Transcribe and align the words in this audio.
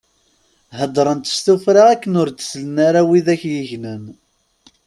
Heddṛent 0.79 1.31
s 1.35 1.37
tuffra 1.45 1.83
akken 1.93 2.13
ur 2.21 2.27
d-sellen 2.31 2.77
ara 2.87 3.01
widak 3.07 3.41
i 3.49 3.51
yegnen. 3.55 4.03